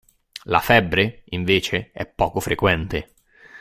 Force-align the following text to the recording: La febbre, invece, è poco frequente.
La 0.45 0.61
febbre, 0.61 1.21
invece, 1.25 1.91
è 1.93 2.07
poco 2.07 2.39
frequente. 2.39 3.13